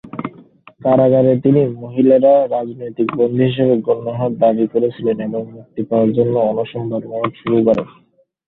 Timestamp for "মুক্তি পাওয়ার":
5.51-6.09